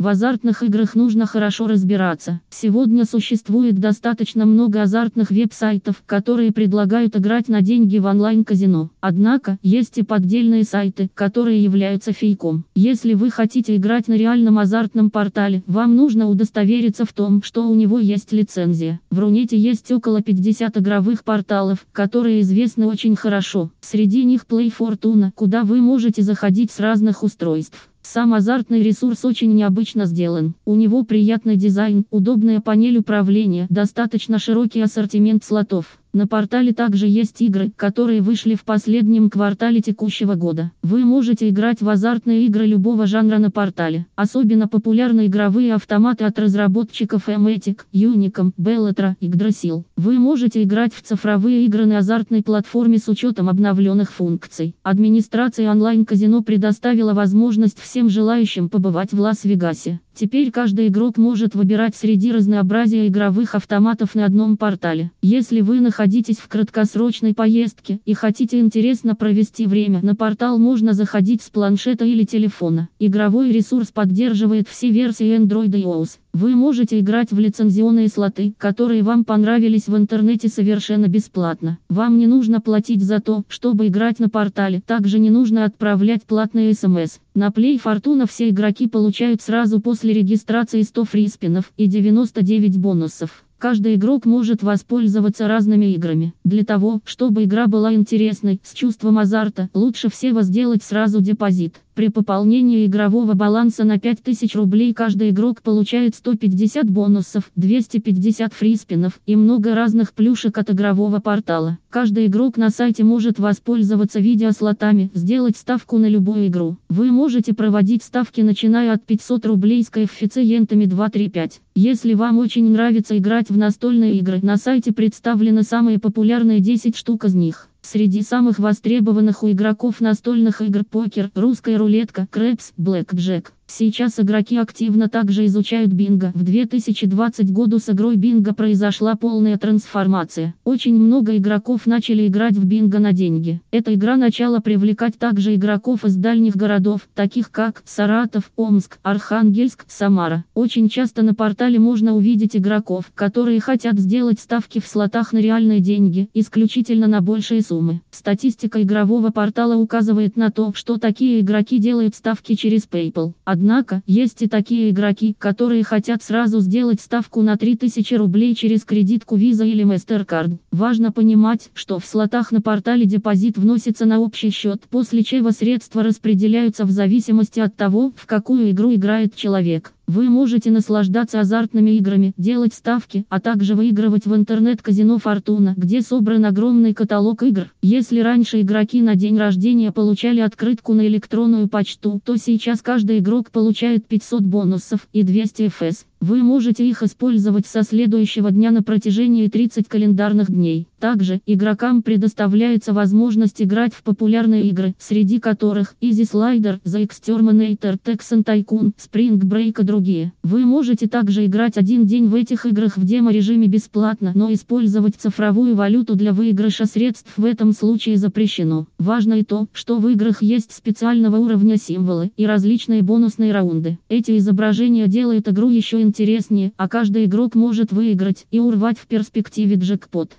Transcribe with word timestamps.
В 0.00 0.06
азартных 0.06 0.62
играх 0.62 0.94
нужно 0.94 1.26
хорошо 1.26 1.66
разбираться. 1.66 2.40
Сегодня 2.50 3.04
существует 3.04 3.80
достаточно 3.80 4.46
много 4.46 4.82
азартных 4.82 5.32
веб-сайтов, 5.32 6.04
которые 6.06 6.52
предлагают 6.52 7.16
играть 7.16 7.48
на 7.48 7.62
деньги 7.62 7.98
в 7.98 8.04
онлайн-казино. 8.04 8.90
Однако, 9.00 9.58
есть 9.60 9.98
и 9.98 10.04
поддельные 10.04 10.62
сайты, 10.62 11.10
которые 11.14 11.60
являются 11.60 12.12
фейком. 12.12 12.64
Если 12.76 13.14
вы 13.14 13.32
хотите 13.32 13.74
играть 13.74 14.06
на 14.06 14.12
реальном 14.12 14.60
азартном 14.60 15.10
портале, 15.10 15.64
вам 15.66 15.96
нужно 15.96 16.28
удостовериться 16.28 17.04
в 17.04 17.12
том, 17.12 17.42
что 17.42 17.68
у 17.68 17.74
него 17.74 17.98
есть 17.98 18.30
лицензия. 18.30 19.00
В 19.10 19.18
Рунете 19.18 19.58
есть 19.58 19.90
около 19.90 20.22
50 20.22 20.76
игровых 20.76 21.24
порталов, 21.24 21.84
которые 21.90 22.42
известны 22.42 22.86
очень 22.86 23.16
хорошо. 23.16 23.72
Среди 23.80 24.22
них 24.22 24.46
Play 24.48 24.72
Fortuna, 24.72 25.32
куда 25.34 25.64
вы 25.64 25.80
можете 25.80 26.22
заходить 26.22 26.70
с 26.70 26.78
разных 26.78 27.24
устройств. 27.24 27.88
Сам 28.10 28.32
азартный 28.32 28.82
ресурс 28.82 29.22
очень 29.26 29.54
необычно 29.54 30.06
сделан. 30.06 30.54
У 30.64 30.74
него 30.74 31.02
приятный 31.02 31.56
дизайн, 31.56 32.06
удобная 32.08 32.62
панель 32.62 32.96
управления, 32.96 33.66
достаточно 33.68 34.38
широкий 34.38 34.80
ассортимент 34.80 35.44
слотов. 35.44 35.98
На 36.18 36.26
портале 36.26 36.72
также 36.72 37.06
есть 37.06 37.40
игры, 37.42 37.70
которые 37.76 38.22
вышли 38.22 38.56
в 38.56 38.64
последнем 38.64 39.30
квартале 39.30 39.80
текущего 39.80 40.34
года. 40.34 40.72
Вы 40.82 41.04
можете 41.04 41.48
играть 41.48 41.80
в 41.80 41.88
азартные 41.88 42.44
игры 42.46 42.66
любого 42.66 43.06
жанра 43.06 43.38
на 43.38 43.52
портале. 43.52 44.04
Особенно 44.16 44.66
популярны 44.66 45.26
игровые 45.26 45.74
автоматы 45.74 46.24
от 46.24 46.36
разработчиков 46.40 47.28
Emetic, 47.28 47.82
Unicom, 47.92 48.50
Bellator, 48.58 49.14
Yggdrasil. 49.20 49.84
Вы 49.94 50.18
можете 50.18 50.64
играть 50.64 50.92
в 50.92 51.02
цифровые 51.02 51.64
игры 51.66 51.86
на 51.86 51.98
азартной 51.98 52.42
платформе 52.42 52.98
с 52.98 53.06
учетом 53.06 53.48
обновленных 53.48 54.10
функций. 54.10 54.74
Администрация 54.82 55.70
онлайн-казино 55.70 56.42
предоставила 56.42 57.14
возможность 57.14 57.78
всем 57.78 58.08
желающим 58.08 58.68
побывать 58.68 59.12
в 59.12 59.20
Лас-Вегасе. 59.20 60.00
Теперь 60.20 60.50
каждый 60.50 60.88
игрок 60.88 61.16
может 61.16 61.54
выбирать 61.54 61.94
среди 61.94 62.32
разнообразия 62.32 63.06
игровых 63.06 63.54
автоматов 63.54 64.16
на 64.16 64.24
одном 64.24 64.56
портале. 64.56 65.12
Если 65.22 65.60
вы 65.60 65.78
находитесь 65.78 66.38
в 66.38 66.48
краткосрочной 66.48 67.34
поездке 67.34 68.00
и 68.04 68.14
хотите 68.14 68.58
интересно 68.58 69.14
провести 69.14 69.68
время, 69.68 70.00
на 70.02 70.16
портал 70.16 70.58
можно 70.58 70.92
заходить 70.92 71.42
с 71.42 71.50
планшета 71.50 72.04
или 72.04 72.24
телефона. 72.24 72.88
Игровой 72.98 73.52
ресурс 73.52 73.92
поддерживает 73.92 74.66
все 74.66 74.90
версии 74.90 75.38
Android 75.38 75.68
и 75.78 75.84
iOS. 75.84 76.18
Вы 76.40 76.54
можете 76.54 77.00
играть 77.00 77.32
в 77.32 77.38
лицензионные 77.40 78.06
слоты, 78.06 78.54
которые 78.58 79.02
вам 79.02 79.24
понравились 79.24 79.88
в 79.88 79.96
интернете 79.96 80.46
совершенно 80.46 81.08
бесплатно. 81.08 81.78
Вам 81.88 82.16
не 82.16 82.28
нужно 82.28 82.60
платить 82.60 83.02
за 83.02 83.18
то, 83.18 83.42
чтобы 83.48 83.88
играть 83.88 84.20
на 84.20 84.28
портале. 84.28 84.80
Также 84.86 85.18
не 85.18 85.30
нужно 85.30 85.64
отправлять 85.64 86.22
платные 86.22 86.74
смс. 86.74 87.18
На 87.34 87.48
Play 87.48 87.82
Fortuna 87.82 88.28
все 88.28 88.50
игроки 88.50 88.86
получают 88.86 89.42
сразу 89.42 89.80
после 89.80 90.12
регистрации 90.12 90.82
100 90.82 91.04
фриспинов 91.06 91.72
и 91.76 91.88
99 91.88 92.78
бонусов. 92.78 93.42
Каждый 93.58 93.96
игрок 93.96 94.24
может 94.24 94.62
воспользоваться 94.62 95.48
разными 95.48 95.86
играми. 95.86 96.32
Для 96.44 96.64
того, 96.64 97.00
чтобы 97.04 97.42
игра 97.42 97.66
была 97.66 97.92
интересной, 97.92 98.60
с 98.62 98.72
чувством 98.72 99.18
азарта, 99.18 99.68
лучше 99.74 100.08
всего 100.08 100.42
сделать 100.42 100.84
сразу 100.84 101.20
депозит. 101.20 101.80
При 101.98 102.10
пополнении 102.10 102.86
игрового 102.86 103.34
баланса 103.34 103.82
на 103.82 103.98
5000 103.98 104.54
рублей 104.54 104.94
каждый 104.94 105.30
игрок 105.30 105.62
получает 105.62 106.14
150 106.14 106.88
бонусов, 106.88 107.50
250 107.56 108.54
фриспинов 108.54 109.20
и 109.26 109.34
много 109.34 109.74
разных 109.74 110.12
плюшек 110.12 110.56
от 110.58 110.70
игрового 110.70 111.18
портала. 111.18 111.78
Каждый 111.90 112.26
игрок 112.26 112.56
на 112.56 112.70
сайте 112.70 113.02
может 113.02 113.40
воспользоваться 113.40 114.20
видеослотами, 114.20 115.10
сделать 115.12 115.56
ставку 115.56 115.98
на 115.98 116.06
любую 116.06 116.46
игру. 116.46 116.76
Вы 116.88 117.10
можете 117.10 117.52
проводить 117.52 118.04
ставки 118.04 118.42
начиная 118.42 118.92
от 118.92 119.04
500 119.04 119.46
рублей 119.46 119.82
с 119.82 119.90
коэффициентами 119.90 120.84
2-3-5. 120.84 121.54
Если 121.74 122.14
вам 122.14 122.38
очень 122.38 122.70
нравится 122.70 123.18
играть 123.18 123.50
в 123.50 123.56
настольные 123.56 124.14
игры, 124.18 124.38
на 124.40 124.56
сайте 124.56 124.92
представлены 124.92 125.64
самые 125.64 125.98
популярные 125.98 126.60
10 126.60 126.96
штук 126.96 127.24
из 127.24 127.34
них. 127.34 127.67
Среди 127.82 128.22
самых 128.22 128.58
востребованных 128.58 129.42
у 129.42 129.50
игроков 129.50 130.00
настольных 130.00 130.60
игр 130.60 130.84
покер, 130.84 131.30
русская 131.34 131.76
рулетка, 131.78 132.26
крэпс, 132.30 132.72
блэкджек. 132.76 133.52
Сейчас 133.70 134.18
игроки 134.18 134.56
активно 134.56 135.10
также 135.10 135.44
изучают 135.44 135.92
бинго. 135.92 136.32
В 136.34 136.42
2020 136.42 137.52
году 137.52 137.78
с 137.78 137.90
игрой 137.90 138.16
бинго 138.16 138.54
произошла 138.54 139.14
полная 139.14 139.58
трансформация. 139.58 140.54
Очень 140.64 140.96
много 140.96 141.36
игроков 141.36 141.84
начали 141.86 142.26
играть 142.26 142.56
в 142.56 142.64
бинго 142.64 142.98
на 142.98 143.12
деньги. 143.12 143.60
Эта 143.70 143.94
игра 143.94 144.16
начала 144.16 144.60
привлекать 144.60 145.18
также 145.18 145.54
игроков 145.54 146.06
из 146.06 146.16
дальних 146.16 146.56
городов, 146.56 147.02
таких 147.14 147.50
как 147.50 147.82
Саратов, 147.84 148.50
Омск, 148.56 148.98
Архангельск, 149.02 149.84
Самара. 149.86 150.46
Очень 150.54 150.88
часто 150.88 151.22
на 151.22 151.34
портале 151.34 151.78
можно 151.78 152.16
увидеть 152.16 152.56
игроков, 152.56 153.12
которые 153.14 153.60
хотят 153.60 153.98
сделать 153.98 154.40
ставки 154.40 154.80
в 154.80 154.86
слотах 154.86 155.34
на 155.34 155.38
реальные 155.38 155.80
деньги, 155.80 156.30
исключительно 156.32 157.06
на 157.06 157.20
большие 157.20 157.60
суммы. 157.60 158.00
Статистика 158.10 158.82
игрового 158.82 159.28
портала 159.28 159.76
указывает 159.76 160.36
на 160.36 160.50
то, 160.50 160.72
что 160.72 160.96
такие 160.96 161.42
игроки 161.42 161.78
делают 161.78 162.14
ставки 162.14 162.54
через 162.54 162.88
PayPal. 162.88 163.34
Однако, 163.60 164.04
есть 164.06 164.40
и 164.42 164.46
такие 164.46 164.90
игроки, 164.90 165.34
которые 165.36 165.82
хотят 165.82 166.22
сразу 166.22 166.60
сделать 166.60 167.00
ставку 167.00 167.42
на 167.42 167.56
3000 167.56 168.14
рублей 168.14 168.54
через 168.54 168.84
кредитку 168.84 169.36
Visa 169.36 169.66
или 169.66 169.84
MasterCard. 169.84 170.58
Важно 170.70 171.10
понимать, 171.10 171.70
что 171.74 171.98
в 171.98 172.06
слотах 172.06 172.52
на 172.52 172.62
портале 172.62 173.04
депозит 173.04 173.58
вносится 173.58 174.06
на 174.06 174.20
общий 174.20 174.50
счет, 174.50 174.82
после 174.88 175.24
чего 175.24 175.50
средства 175.50 176.04
распределяются 176.04 176.84
в 176.84 176.92
зависимости 176.92 177.58
от 177.58 177.74
того, 177.74 178.12
в 178.14 178.26
какую 178.26 178.70
игру 178.70 178.94
играет 178.94 179.34
человек. 179.34 179.92
Вы 180.08 180.30
можете 180.30 180.70
наслаждаться 180.70 181.38
азартными 181.38 181.90
играми, 181.90 182.32
делать 182.38 182.72
ставки, 182.72 183.26
а 183.28 183.40
также 183.40 183.74
выигрывать 183.74 184.24
в 184.24 184.34
интернет-казино 184.34 185.18
Фортуна, 185.18 185.74
где 185.76 186.00
собран 186.00 186.46
огромный 186.46 186.94
каталог 186.94 187.42
игр. 187.42 187.70
Если 187.82 188.20
раньше 188.20 188.62
игроки 188.62 189.02
на 189.02 189.16
день 189.16 189.36
рождения 189.36 189.92
получали 189.92 190.40
открытку 190.40 190.94
на 190.94 191.06
электронную 191.06 191.68
почту, 191.68 192.22
то 192.24 192.36
сейчас 192.38 192.80
каждый 192.80 193.18
игрок 193.18 193.50
получает 193.50 194.06
500 194.06 194.40
бонусов 194.44 195.06
и 195.12 195.22
200 195.22 195.68
ФС. 195.68 196.06
Вы 196.20 196.42
можете 196.42 196.88
их 196.88 197.04
использовать 197.04 197.66
со 197.66 197.82
следующего 197.82 198.50
дня 198.50 198.72
на 198.72 198.82
протяжении 198.82 199.46
30 199.46 199.86
календарных 199.86 200.50
дней. 200.50 200.88
Также, 200.98 201.40
игрокам 201.46 202.02
предоставляется 202.02 202.92
возможность 202.92 203.62
играть 203.62 203.94
в 203.94 204.02
популярные 204.02 204.66
игры, 204.66 204.96
среди 204.98 205.38
которых 205.38 205.94
Easy 206.00 206.28
Slider, 206.28 206.80
The 206.82 207.06
Exterminator, 207.06 207.96
Texan 208.04 208.42
Tycoon, 208.42 208.94
Spring 208.98 209.38
Break 209.38 209.80
и 209.80 209.84
другие. 209.84 210.32
Вы 210.42 210.66
можете 210.66 211.06
также 211.06 211.46
играть 211.46 211.76
один 211.78 212.04
день 212.04 212.26
в 212.26 212.34
этих 212.34 212.66
играх 212.66 212.96
в 212.96 213.04
демо-режиме 213.04 213.68
бесплатно, 213.68 214.32
но 214.34 214.52
использовать 214.52 215.14
цифровую 215.14 215.76
валюту 215.76 216.16
для 216.16 216.32
выигрыша 216.32 216.86
средств 216.86 217.32
в 217.36 217.44
этом 217.44 217.72
случае 217.72 218.16
запрещено. 218.16 218.88
Важно 218.98 219.34
и 219.34 219.44
то, 219.44 219.68
что 219.72 219.98
в 219.98 220.08
играх 220.08 220.42
есть 220.42 220.72
специального 220.72 221.36
уровня 221.36 221.76
символы 221.76 222.32
и 222.36 222.44
различные 222.44 223.02
бонусные 223.02 223.52
раунды. 223.52 223.98
Эти 224.08 224.36
изображения 224.38 225.06
делают 225.06 225.48
игру 225.48 225.70
еще 225.70 226.07
интереснее, 226.08 226.72
а 226.76 226.88
каждый 226.88 227.26
игрок 227.26 227.54
может 227.54 227.92
выиграть 227.92 228.46
и 228.50 228.58
урвать 228.58 228.98
в 228.98 229.06
перспективе 229.06 229.76
джекпот. 229.76 230.38